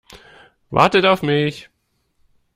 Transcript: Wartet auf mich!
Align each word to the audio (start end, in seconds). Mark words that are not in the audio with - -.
Wartet 0.71 1.05
auf 1.05 1.21
mich! 1.21 1.69